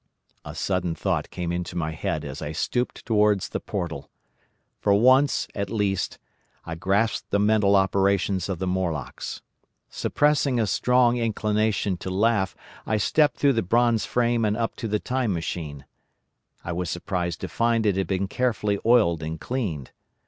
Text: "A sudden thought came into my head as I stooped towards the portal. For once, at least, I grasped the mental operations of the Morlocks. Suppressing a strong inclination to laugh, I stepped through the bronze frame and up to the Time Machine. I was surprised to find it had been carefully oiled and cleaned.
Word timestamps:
"A 0.43 0.55
sudden 0.55 0.95
thought 0.95 1.29
came 1.29 1.51
into 1.51 1.75
my 1.75 1.91
head 1.91 2.25
as 2.25 2.41
I 2.41 2.53
stooped 2.53 3.05
towards 3.05 3.49
the 3.49 3.59
portal. 3.59 4.09
For 4.79 4.95
once, 4.95 5.47
at 5.53 5.69
least, 5.69 6.17
I 6.65 6.73
grasped 6.73 7.29
the 7.29 7.37
mental 7.37 7.75
operations 7.75 8.49
of 8.49 8.57
the 8.57 8.65
Morlocks. 8.65 9.43
Suppressing 9.91 10.59
a 10.59 10.65
strong 10.65 11.17
inclination 11.17 11.97
to 11.97 12.09
laugh, 12.09 12.55
I 12.83 12.97
stepped 12.97 13.37
through 13.37 13.53
the 13.53 13.61
bronze 13.61 14.03
frame 14.07 14.43
and 14.43 14.57
up 14.57 14.75
to 14.77 14.87
the 14.87 14.97
Time 14.99 15.33
Machine. 15.33 15.85
I 16.63 16.71
was 16.71 16.89
surprised 16.89 17.39
to 17.41 17.47
find 17.47 17.85
it 17.85 17.95
had 17.95 18.07
been 18.07 18.27
carefully 18.27 18.79
oiled 18.83 19.21
and 19.21 19.39
cleaned. 19.39 19.91